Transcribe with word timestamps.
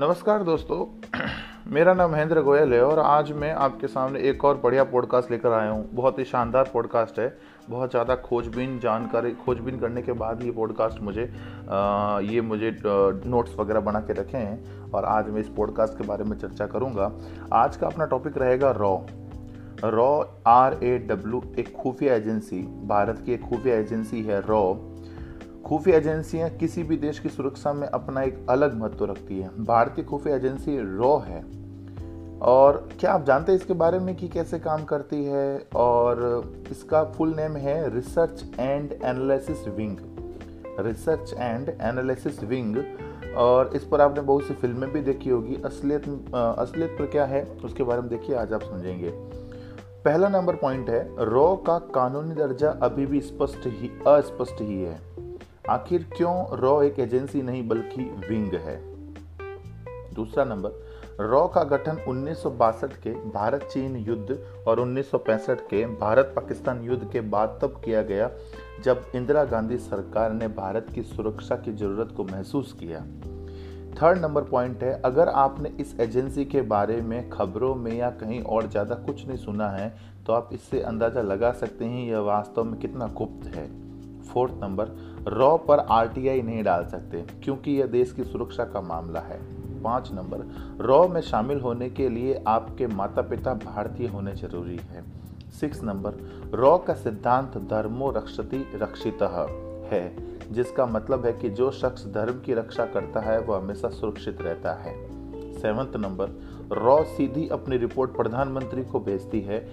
नमस्कार 0.00 0.42
दोस्तों। 0.42 0.84
मेरा 1.72 1.92
नाम 1.94 2.10
महेंद्र 2.12 2.40
गोयल 2.42 2.72
है 2.72 2.82
और 2.82 2.98
आज 2.98 3.30
मैं 3.32 3.52
आपके 3.52 3.86
सामने 3.86 4.20
एक 4.20 4.44
और 4.44 4.56
बढ़िया 4.56 4.84
पॉडकास्ट 4.84 5.30
लेकर 5.30 5.52
आया 5.52 5.70
हूँ। 5.70 5.88
बहुत 5.92 6.18
ही 6.18 6.24
शानदार 6.24 6.70
पॉडकास्ट 6.72 7.18
है। 7.18 7.26
बहुत 7.70 7.90
ज़्यादा 7.90 8.14
खोजबीन 8.16 8.78
जानकारी 8.78 9.32
खोजबीन 9.44 9.80
करने 9.80 10.02
के 10.02 10.12
बाद 10.12 10.42
ये 10.42 10.50
पॉडकास्ट 10.50 11.00
मुझे 11.00 11.24
आ, 11.70 12.20
ये 12.20 12.40
मुझे 12.40 12.70
नोट्स 12.84 13.58
वगैरह 13.58 13.80
बना 13.80 14.00
के 14.00 14.12
रखे 14.12 14.36
हैं 14.36 14.90
और 14.90 15.04
आज 15.04 15.30
मैं 15.30 15.40
इस 15.40 15.48
पॉडकास्ट 15.48 15.98
के 15.98 16.06
बारे 16.06 16.24
में 16.24 16.36
चर्चा 16.38 16.66
करूँगा। 16.66 17.12
आज 17.52 17.76
का 17.76 17.86
अपना 17.86 18.04
टॉपिक 18.04 18.38
रहेगा 18.38 18.70
raw 18.70 18.96
raw 19.84 20.22
R 20.46 20.78
A 20.84 20.96
W 20.98 21.42
एक 21.58 21.74
खुफिया 21.76 22.14
एजेंसी 22.14 22.62
भारत 22.86 23.22
की 23.26 23.32
एक 23.32 23.42
खुफिया 23.42 23.76
एजेंसी 23.76 24.22
है 24.22 24.40
रॉ 24.46 24.62
खुफिया 25.66 25.96
एजेंसियाँ 25.96 26.50
किसी 26.50 26.82
भी 26.82 26.96
देश 26.96 27.18
की 27.18 27.28
सुरक्षा 27.28 27.72
में 27.72 27.88
अपना 27.88 28.22
एक 28.22 28.46
अलग 28.50 28.74
महत्व 28.74 29.04
रखती 29.04 29.40
है। 29.40 29.64
भारतीय 29.64 30.04
खुफिया 30.04 30.36
एजेंसी 30.36 30.96
रॉ 30.96 31.18
है। 31.18 31.44
और 32.42 32.88
क्या 33.00 33.12
आप 33.12 33.24
जानते 33.24 33.52
हैं 33.52 33.58
इसके 33.58 33.72
बारे 33.72 33.98
में 33.98 34.16
कि 34.16 34.28
कैसे 34.28 34.58
काम 34.58 34.84
करती 34.84 35.24
है? 35.24 35.66
और 35.76 36.44
इसका 36.70 37.04
फुल 37.04 37.34
नेम 37.36 37.56
है 37.56 37.94
research 37.94 38.44
and 38.58 38.92
analysis 38.92 39.68
wing. 39.68 39.96
Research 40.80 41.34
and 41.38 41.68
analysis 41.68 42.44
wing. 42.44 42.76
और 43.36 43.70
इस 43.74 43.84
पर 43.84 44.00
आपने 44.00 44.20
बहुत 44.20 44.42
सी 44.42 44.54
फ़िल्में 44.54 44.92
भी 44.92 45.00
देखी 45.00 45.30
होगी। 45.30 45.62
असलियत 45.64 46.02
असलियत 46.34 46.90
पर 46.90 47.06
क्या 47.06 47.24
है, 47.24 47.58
उसके 47.64 47.82
बारे 47.82 48.00
में 48.00 48.10
देखिए, 48.10 48.36
आज 48.36 48.52
आप 48.52 48.62
समझेंगे। 48.62 49.10
पहला 50.04 50.28
नंबर 50.28 50.54
पॉइंट 50.56 50.90
है, 50.90 51.24
रॉ 51.24 51.56
का 51.56 51.78
कानूनी 51.78 52.34
दर्जा 52.34 52.70
अभी 52.70 53.06
भी 53.06 53.20
स्पष्ट 53.20 53.60
ही, 53.66 53.88
अस्पष्ट 54.06 54.60
ही 54.60 54.82
है। 54.82 55.08
आखिर 55.68 56.04
क्यों 56.16 56.58
रॉ 56.58 56.80
एक 56.82 56.98
एजेंसी 56.98 57.42
नहीं 57.42 57.66
बल्कि 57.68 58.02
विंग 58.28 58.54
है? 58.56 58.76
दूसरा 60.14 60.44
नंबर, 60.44 60.70
रॉ 61.20 61.46
का 61.46 61.62
गठन 61.64 61.98
उन्नीस 62.08 62.42
के 62.46 63.10
भारत 63.30 63.68
चीन 63.72 63.96
युद्ध 63.98 64.38
और 64.68 64.80
1965 64.80 65.60
के 65.60 65.84
भारत 65.94 66.32
पाकिस्तान 66.36 66.82
युद्ध 66.82 67.08
के 67.12 67.20
बाद 67.20 67.58
तब 67.62 67.80
किया 67.84 68.02
गया, 68.02 68.30
जब 68.84 69.04
इंदिरा 69.14 69.44
गांधी 69.44 69.78
सरकार 69.78 70.32
ने 70.32 70.48
भारत 70.48 70.86
की 70.94 71.02
सुरक्षा 71.02 71.56
की 71.56 71.72
ज़रूरत 71.72 72.14
को 72.16 72.24
महसूस 72.24 72.72
किया। 72.72 73.00
थर्ड 73.92 74.18
नंबर 74.18 74.42
पॉइंट 74.44 74.82
है, 74.82 74.92
अगर 75.02 75.28
आपने 75.28 75.72
इस 75.80 75.94
एजेंसी 76.00 76.44
के 76.44 76.62
बारे 76.62 77.00
में 77.02 77.28
खबरों 77.30 77.74
में 77.74 77.92
या 77.92 78.10
कहीं 78.12 78.40
और 78.42 78.68
ज़्यादा 78.68 78.94
कुछ 78.96 79.26
नहीं 79.26 79.38
सुना 79.38 79.68
है 79.68 79.92
तो 80.26 80.32
आप 80.32 80.50
इससे 80.52 80.80
अंदाज़ा 80.82 81.22
लगा 81.22 81.52
सकते 81.54 81.84
हैं 81.84 82.08
यह 82.08 82.18
वास्तव 82.20 82.64
में 82.64 82.78
कितना 82.80 83.06
गुप्त 83.18 83.46
है। 83.46 83.66
फोर्थ 84.24 84.54
नंबर 84.62 84.88
रॉ 85.28 85.56
पर 85.58 85.78
आरटीआई 85.80 86.42
नहीं 86.42 86.62
डाल 86.64 86.84
सकते, 86.84 87.20
क्योंकि 87.44 87.70
यह 87.72 87.86
देश 87.86 88.12
की 88.12 88.24
सुरक्षा 88.24 88.64
का 88.64 88.80
मामला 88.80 89.20
है। 89.20 89.38
पाँच 89.82 90.10
नंबर, 90.12 90.44
रॉ 90.80 91.06
में 91.08 91.20
शामिल 91.20 91.60
होने 91.60 91.88
के 91.90 92.08
लिए 92.08 92.42
आपके 92.48 92.86
माता 92.86 93.22
पिता 93.22 93.54
भारतीय 93.54 94.08
होने 94.08 94.34
ज़रूरी 94.34 94.76
है। 94.76 95.04
सिक्स 95.60 95.82
नंबर, 95.82 96.14
रॉ 96.54 96.76
का 96.78 96.94
सिद्धांत 96.94 97.56
धर्मो 97.70 98.10
रक्षति 98.10 98.64
रक्षित 98.74 99.22
है, 99.92 100.26
जिसका 100.52 100.86
मतलब 100.86 101.26
है 101.26 101.32
कि 101.32 101.50
जो 101.50 101.70
शख्स 101.70 102.06
धर्म 102.06 102.40
की 102.40 102.54
रक्षा 102.54 102.84
करता 102.86 103.20
है, 103.20 103.38
वह 103.40 103.56
हमेशा 103.56 103.88
सुरक्षित 103.90 104.40
रहता 104.40 104.74
है। 104.74 104.94
सेवंथ 105.54 105.96
नंबर, 105.96 106.30
रॉ 106.74 107.02
सीधी 107.06 107.48
अपनी 107.48 107.76
रिपोर्ट 107.76 108.16
प्रधानमंत्री 108.16 108.84
को 108.84 109.00
भेजती 109.00 109.40
है 109.40 109.66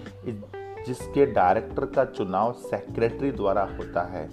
जिसके 0.86 1.26
डायरेक्टर 1.26 1.84
का 1.86 2.04
चुनाव 2.06 2.52
सेक्रेटरी 2.62 3.30
द्वारा 3.32 3.62
होता 3.72 4.02
है। 4.02 4.28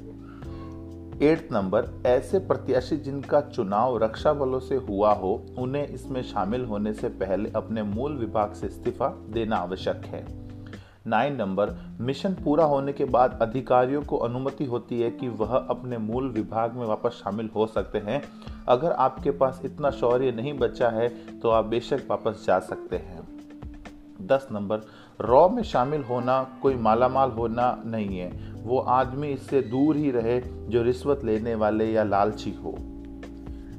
एट्थ 1.21 1.51
नंबर, 1.51 1.87
ऐसे 2.05 2.39
प्रत्याशी 2.39 2.97
जिनका 2.97 3.41
चुनाव 3.41 3.97
रक्षा 3.97 4.33
बलों 4.33 4.59
से 4.59 4.75
हुआ 4.75 5.13
हो, 5.13 5.33
उन्हें 5.57 5.87
इसमें 5.87 6.21
शामिल 6.23 6.65
होने 6.65 6.93
से 6.93 7.09
पहले 7.09 7.51
अपने 7.55 7.83
मूल 7.83 8.17
विभाग 8.17 8.53
से 8.53 8.67
इस्तीफा 8.67 9.07
देना 9.29 9.55
आवश्यक 9.55 10.05
है। 10.05 10.25
नाइन 11.07 11.35
नंबर, 11.35 11.71
मिशन 12.01 12.33
पूरा 12.33 12.65
होने 12.65 12.93
के 12.93 13.05
बाद 13.05 13.37
अधिकारियों 13.41 14.01
को 14.01 14.17
अनुमति 14.17 14.65
होती 14.65 15.01
है 15.01 15.11
कि 15.11 15.27
वह 15.29 15.55
अपने 15.57 15.97
मूल 15.97 16.29
विभाग 16.29 16.73
में 16.73 16.85
वापस 16.85 17.21
शामिल 17.23 17.49
हो 17.55 17.67
सकते 17.67 17.97
हैं। 17.97 18.21
अगर 18.67 18.91
आपके 18.91 19.31
पास 19.31 19.61
इतना 19.65 19.89
शौर्य 19.89 20.31
नहीं 20.31 20.53
बचा 20.53 20.89
है 20.89 21.07
तो 21.39 21.49
आप 21.49 21.65
बेशक 21.65 22.07
वापस 22.09 22.43
जा 22.47 22.59
सकते 22.59 22.97
हैं। 22.97 23.21
दस 24.21 24.47
नंबर, 24.51 24.81
रॉ 25.21 25.47
में 25.49 25.63
शामिल 25.63 26.03
होना 26.03 26.43
कोई 26.61 26.75
मालामाल 26.75 27.31
होना 27.31 27.83
नहीं 27.85 28.17
है। 28.19 28.52
वो 28.63 28.79
आदमी 28.79 29.27
इससे 29.27 29.61
दूर 29.61 29.97
ही 29.97 30.11
रहे 30.11 30.41
जो 30.69 30.83
रिश्वत 30.83 31.23
लेने 31.23 31.55
वाले 31.55 31.85
या 31.85 32.03
लालची 32.03 32.51
हो। 32.51 32.75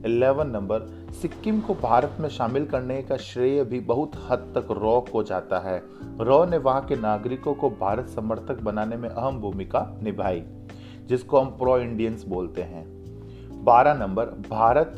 11 0.04 0.44
नंबर, 0.44 0.80
सिक्किम 1.22 1.60
को 1.60 1.74
भारत 1.74 2.16
में 2.20 2.28
शामिल 2.28 2.66
करने 2.66 3.02
का 3.02 3.16
श्रेय 3.16 3.64
भी 3.64 3.80
बहुत 3.80 4.12
हद 4.30 4.38
तक 4.38 4.68
रॉ 4.70 5.00
को 5.00 5.22
जाता 5.22 5.58
है। 5.58 5.82
रॉ 6.20 6.44
ने 6.46 6.58
वहाँ 6.58 6.84
के 6.84 6.96
नागरिकों 6.96 7.54
को 7.54 7.70
भारत 7.70 8.08
समर्थक 8.08 8.60
बनाने 8.62 8.96
में 8.96 9.08
अहम 9.08 9.40
भूमिका 9.40 9.98
निभाई, 10.02 10.42
जिसको 11.06 11.40
हम 11.40 11.46
प्रो 11.46 11.78
इंडियंस 11.78 12.24
बोलते 12.24 12.62
हैं। 12.62 12.84
12 13.64 13.94
नंबर, 13.94 14.24
भारत 14.24 14.96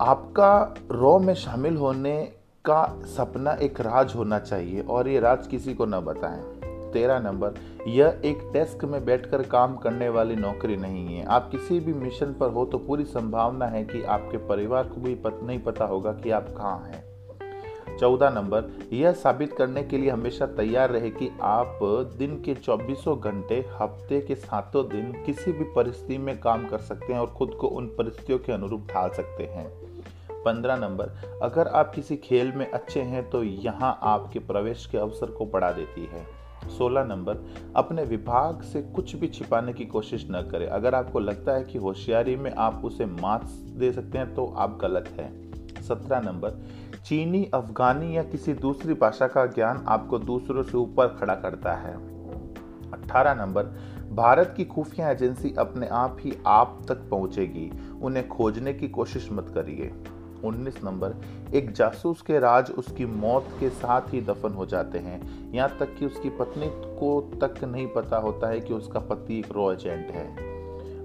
आपका 0.00 0.74
रॉ 0.90 1.18
में 1.18 1.34
शामिल 1.34 1.76
होने 1.76 2.32
का 2.64 3.02
सपना 3.04 3.52
एक 3.52 3.80
राज 3.80 4.14
होना 4.16 4.38
चाहिए 4.38 4.80
और 4.80 5.08
ये 5.08 5.20
राज 5.20 5.46
किसी 5.46 5.74
को 5.74 5.86
न 5.86 6.00
बताएँ। 6.00 6.57
तेरह 6.92 7.18
नंबर 7.20 7.54
यह 7.88 8.20
एक 8.24 8.38
डेस्क 8.52 8.84
में 8.84 9.04
बैठकर 9.04 9.42
काम 9.48 9.76
करने 9.76 10.08
वाली 10.08 10.36
नौकरी 10.36 10.76
नहीं 10.76 11.06
है। 11.08 11.24
आप 11.26 11.50
किसी 11.50 11.80
भी 11.80 11.92
मिशन 11.94 12.32
पर 12.32 12.50
हो 12.50 12.64
तो 12.64 12.78
पूरी 12.78 13.04
संभावना 13.06 13.66
है 13.66 13.84
कि 13.84 14.02
आपके 14.04 14.38
परिवार 14.48 14.84
को 14.84 15.00
भी 15.00 15.14
पत, 15.14 15.40
नहीं 15.42 15.58
पता 15.58 15.84
होगा 15.84 16.12
कि 16.12 16.30
आप 16.30 16.48
कहाँ 16.48 16.78
हैं। 16.84 17.06
चौदह 17.96 18.30
नंबर 18.30 18.68
यह 18.92 19.12
साबित 19.12 19.52
करने 19.52 19.82
के 19.82 19.98
लिए 19.98 20.10
हमेशा 20.10 20.46
तैयार 20.46 20.90
रहे 20.90 21.10
कि 21.10 21.30
आप 21.42 21.78
दिन 22.18 22.36
के 22.42 22.54
चौबीसों 22.54 23.18
घंटे 23.20 23.64
हफ़्ते 23.72 24.20
के 24.20 24.34
सातों 24.34 24.86
दिन 24.88 25.12
किसी 25.26 25.52
भी 25.52 25.64
परिस्थिति 25.76 26.18
में 26.18 26.38
काम 26.40 26.66
कर 26.66 26.78
सकते 26.80 27.12
हैं 27.12 27.20
और 27.20 27.26
खुद 27.28 27.56
को 27.60 27.68
उन 27.68 27.86
परिस्थितियों 27.98 28.38
के 28.38 28.52
अनुरूप 28.52 28.86
ढाल 28.90 29.10
सकते 29.10 29.44
हैं। 29.46 29.66
पंद्रह 30.44 30.76
नंबर 30.76 31.38
अगर 31.42 31.68
आप 31.68 31.92
किसी 31.94 32.16
खेल 32.16 32.52
में 32.52 32.70
अच्छे 32.70 33.00
हैं 33.02 33.28
तो 33.30 33.42
यहाँ 33.42 33.98
आपके 34.02 34.38
प्रवेश 34.38 34.86
के 34.86 34.98
अवसर 34.98 35.30
को 35.30 35.46
बढ़ा 35.46 35.70
देती 35.72 36.04
है। 36.04 36.26
सोलह 36.66 37.04
नंबर, 37.04 37.36
अपने 37.76 38.04
विभाग 38.04 38.62
से 38.62 38.82
कुछ 38.82 39.16
भी 39.16 39.26
छिपाने 39.26 39.72
की 39.72 39.86
कोशिश 39.86 40.26
न 40.30 40.48
करें। 40.50 40.66
अगर 40.66 40.94
आपको 40.94 41.18
लगता 41.18 41.52
है 41.52 41.64
कि 41.64 41.78
होशियारी 41.78 42.36
में 42.36 42.54
आप 42.54 42.82
उसे 42.84 43.06
मार्क्स 43.06 43.50
दे 43.50 43.92
सकते 43.92 44.18
हैं 44.18 44.34
तो 44.34 44.46
आप 44.46 44.78
गलत 44.82 45.08
हैं। 45.08 45.48
सत्रह 45.82 46.20
नंबर, 46.20 46.50
चीनी, 47.04 47.50
अफगानी 47.54 48.16
या 48.16 48.22
किसी 48.22 48.52
दूसरी 48.52 48.94
भाषा 48.94 49.26
का 49.26 49.46
ज्ञान 49.46 49.84
आपको 49.88 50.18
दूसरों 50.18 50.62
से 50.62 50.78
ऊपर 50.78 51.06
खड़ा 51.06 51.34
करता 51.34 51.72
है। 51.72 51.94
अठारह 52.92 53.34
नंबर, 53.34 53.64
भारत 54.12 54.54
की 54.56 54.64
खुफिया 54.64 55.10
एजेंसी 55.10 55.54
अपने 55.58 55.86
आप 55.86 56.16
ही 56.20 56.36
आप 56.46 56.82
तक 56.88 56.94
पहुंचेगी। 56.94 57.70
उन्हें 58.02 58.28
खोजने 58.28 58.72
की 58.72 58.88
कोशिश 58.88 59.28
मत 59.32 59.50
करिए। 59.54 59.92
19 60.44 60.84
नंबर, 60.84 61.14
एक 61.54 61.72
जासूस 61.72 62.22
के 62.22 62.38
राज 62.38 62.70
उसकी 62.70 63.06
मौत 63.06 63.48
के 63.60 63.68
साथ 63.68 64.14
ही 64.14 64.20
दफन 64.20 64.52
हो 64.52 64.66
जाते 64.66 64.98
हैं। 64.98 65.52
यहाँ 65.52 65.76
तक 65.80 65.96
कि 65.98 66.06
उसकी 66.06 66.30
पत्नी 66.30 66.66
को 66.68 67.20
तक 67.42 67.64
नहीं 67.64 67.86
पता 67.86 68.16
होता 68.16 68.48
है 68.48 68.60
कि 68.60 68.74
उसका 68.74 69.00
पति 69.00 69.38
एक 69.38 69.52
रॉ 69.52 69.72
एजेंट 69.72 70.10
है। 70.10 70.48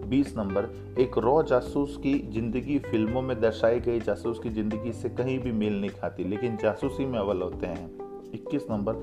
20 0.10 0.38
नंबर, 0.38 0.70
एक 1.00 1.18
रॉ 1.18 1.44
जासूस 1.44 1.98
की 1.98 2.32
ज़िंदगी 2.34 2.80
फ़िल्मों 2.80 3.22
में 3.22 3.42
दर्शाई 3.42 3.80
गई। 3.80 4.00
जासूस 4.00 4.40
की 4.40 4.50
ज़िंदगी 4.50 4.94
से 4.94 5.10
कहीं 5.10 5.40
भी 5.40 5.52
मेल 5.52 5.80
नहीं 5.82 5.92
खाती, 5.92 6.24
लेकिन 6.24 6.58
जासूसी 6.58 7.06
में 7.06 7.20
अव्वल 7.20 7.42
होते 7.42 7.68
हैं। 7.68 8.04
21 8.34 8.64
नंबर, 8.70 8.94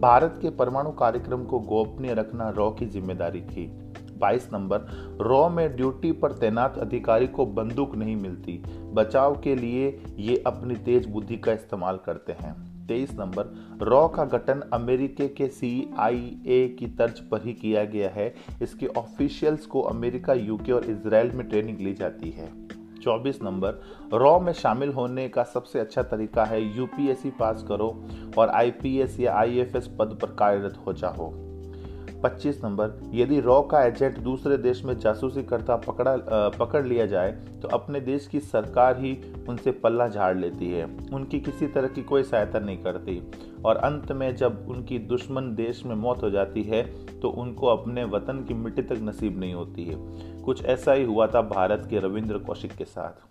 भारत 0.00 0.38
के 0.42 0.50
परमाणु 0.50 0.90
कार्यक्रम 0.90 1.44
को 1.44 1.60
गोपनीय 1.60 2.14
रखना 2.14 2.50
रॉ 2.50 2.70
की 2.70 2.86
ज़िम्मेदारी 2.86 3.40
थी। 3.40 3.66
22 4.20 4.48
नंबर, 4.52 4.78
रॉ 5.20 5.48
में 5.48 5.76
ड्यूटी 5.76 6.12
पर 6.12 6.32
तैनात 6.32 6.78
अधिकारी 6.78 7.26
को 7.26 7.46
बंदूक 7.46 7.96
नहीं 7.96 8.16
मिलती। 8.16 8.62
बचाव 8.92 9.40
के 9.40 9.54
लिए 9.54 10.02
ये 10.16 10.42
अपनी 10.46 10.74
तेज 10.74 11.06
बुद्धि 11.06 11.36
का 11.36 11.52
इस्तेमाल 11.52 11.98
करते 12.06 12.32
हैं। 12.32 12.70
तेईस 12.86 13.10
नंबर, 13.12 13.44
रॉ 13.82 14.08
का 14.08 14.24
गठन 14.24 14.60
अमेरिके 14.72 15.28
के 15.28 15.48
सी 15.48 15.90
आई 15.98 16.38
ए 16.46 16.76
की 16.78 16.86
तर्ज 16.86 17.20
पर 17.20 17.42
ही 17.42 17.52
किया 17.52 17.84
गया 17.84 18.10
है। 18.10 18.34
इसके 18.62 18.86
ऑफिशियल्स 18.86 19.66
को 19.66 19.80
अमेरिका 19.80 20.32
यूके 20.32 20.72
और 20.72 20.84
इसराइल 20.84 21.30
में 21.30 21.48
ट्रेनिंग 21.48 21.78
ली 21.78 21.94
जाती 21.94 22.30
है। 22.30 22.52
24 23.02 23.42
नंबर, 23.42 23.82
रॉ 24.14 24.40
में 24.40 24.52
शामिल 24.52 24.88
होने 24.88 25.28
का 25.28 25.42
सबसे 25.42 25.78
अच्छा 25.78 26.02
तरीका 26.02 26.44
है 26.44 26.78
यूपीएससी 26.78 27.30
पास 27.30 27.64
करो 27.68 28.04
और 28.38 28.48
आईपीएस 28.48 29.20
या 29.20 29.34
आईएफएस 29.34 29.86
पद 29.98 30.18
पर 30.22 30.28
कार्यरत 30.28 30.82
हो 30.86 30.92
जाओ। 30.92 31.49
25 32.22 32.62
नंबर 32.64 32.92
यदि 33.14 33.40
रॉ 33.40 33.60
का 33.62 33.82
एजेंट 33.84 34.18
दूसरे 34.18 34.56
देश 34.58 34.84
में 34.84 34.98
जासूसी 34.98 35.42
करता 35.42 35.76
पकड़ा 35.78 36.16
पकड़ 36.58 36.84
लिया 36.86 37.06
जाए 37.06 37.30
तो 37.62 37.68
अपने 37.68 38.00
देश 38.00 38.26
की 38.26 38.40
सरकार 38.40 38.98
ही 38.98 39.16
उनसे 39.48 39.70
पल्ला 39.72 40.08
झाड़ 40.08 40.36
लेती 40.38 40.70
है। 40.70 40.84
उनकी 41.12 41.40
किसी 41.40 41.66
तरह 41.66 41.88
की 41.88 42.02
कोई 42.02 42.22
सहायता 42.22 42.58
नहीं 42.58 42.82
करती। 42.82 43.20
और 43.64 43.76
अंत 43.76 44.12
में 44.12 44.34
जब 44.36 44.66
उनकी 44.68 44.98
दुश्मन 44.98 45.54
देश 45.54 45.84
में 45.86 45.94
मौत 45.94 46.22
हो 46.22 46.30
जाती 46.30 46.62
है 46.62 46.82
तो 47.20 47.30
उनको 47.30 47.66
अपने 47.66 48.04
वतन 48.04 48.44
की 48.48 48.54
मिट्टी 48.54 48.82
तक 48.82 48.98
नसीब 49.02 49.38
नहीं 49.40 49.54
होती 49.54 49.84
है। 49.84 49.96
कुछ 50.42 50.64
ऐसा 50.64 50.92
ही 50.92 51.04
हुआ 51.04 51.26
था 51.26 51.42
भारत 51.48 51.86
के 51.90 51.98
रविंद्र 51.98 52.38
कौशिक 52.38 52.72
के 52.72 52.84
साथ। 52.84 53.28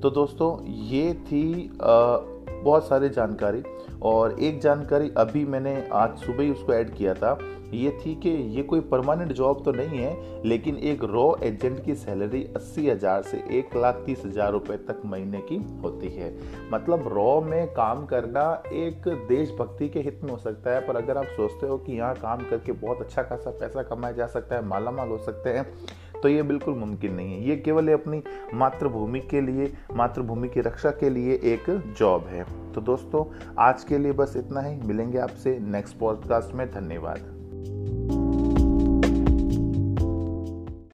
तो 0.00 0.10
दोस्तों 0.10 0.64
ये 0.66 1.14
थी 1.14 1.68
आ, 1.68 2.18
बहुत 2.62 2.86
सारी 2.88 3.08
जानकारी। 3.08 3.62
और 4.02 4.38
एक 4.40 4.60
जानकारी 4.60 5.10
अभी 5.16 5.44
मैंने 5.44 5.76
आज 5.92 6.18
सुबह 6.18 6.42
ही 6.42 6.50
उसको 6.50 6.72
ऐड 6.74 6.94
किया 6.94 7.14
था, 7.14 7.38
ये 7.72 7.90
थी 8.00 8.14
कि 8.14 8.30
ये 8.56 8.62
कोई 8.62 8.80
परमानेंट 8.82 9.32
जॉब 9.32 9.62
तो 9.64 9.72
नहीं 9.72 9.98
है, 9.98 10.42
लेकिन 10.44 10.76
एक 10.82 11.02
रॉ 11.04 11.24
एजेंट 11.42 11.84
की 11.84 11.94
सैलरी 11.94 12.42
अस्सी 12.56 12.88
हज़ार 12.88 13.22
से 13.22 13.42
एक 13.58 13.76
लाख 13.76 14.02
तीस 14.06 14.22
हज़ार 14.24 14.52
रुपये 14.52 14.76
तक 14.88 15.02
महीने 15.04 15.40
की 15.50 15.56
होती 15.82 16.08
है। 16.08 16.32
मतलब 16.72 17.08
रॉ 17.08 17.40
में 17.40 17.66
काम 17.74 18.04
करना 18.06 18.50
एक 18.74 19.08
देशभक्ति 19.28 19.88
के 19.88 20.00
हित 20.00 20.20
में 20.24 20.30
हो 20.30 20.38
सकता 20.38 20.74
है, 20.74 20.86
पर 20.86 20.96
अगर 20.96 21.18
आप 21.18 21.26
सोचते 21.26 21.66
हो 21.66 21.78
कि 21.78 21.92
यहाँ 21.92 22.14
काम 22.16 22.48
करके 22.50 22.72
बहुत 22.74 23.00
अच्छा 23.00 23.22
खासा 23.22 23.50
पैसा 23.50 23.82
कमाया 23.84 24.14
जा 24.14 24.26
सकता 24.28 24.56
है 24.56 24.66
माला 24.66 24.90
माल 24.90 25.08
हो 25.08 25.18
सकते 25.18 25.50
हैं 25.50 25.66
तो 26.22 26.28
ये 26.28 26.42
बिल्कुल 26.42 26.74
मुमकिन 26.74 27.12
नहीं 27.12 27.34
है। 27.34 27.48
ये 27.48 27.56
केवल 27.56 27.88
अपनी 27.88 28.22
मातृभूमि 28.54 29.20
के 29.20 29.40
लिए, 29.40 29.72
मातृभूमि 29.94 30.48
की 30.48 30.60
रक्षा 30.60 30.90
के 30.90 31.10
लिए 31.10 31.32
एक 31.34 31.94
जॉब 31.98 32.26
है। 32.26 32.72
तो 32.72 32.80
दोस्तों, 32.80 33.24
आज 33.58 33.84
के 33.84 33.98
लिए 33.98 34.12
बस 34.12 34.34
इतना 34.36 34.60
ही। 34.60 34.80
मिलेंगे 34.80 35.18
आपसे 35.18 35.58
नेक्स्ट 35.58 35.98
पॉडकास्ट 35.98 36.54
में। 36.54 36.70
धन्यवाद। 36.70 37.37